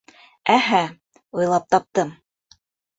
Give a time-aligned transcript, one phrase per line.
[0.53, 0.79] Ә-һә,
[1.41, 2.15] уйлап таптым.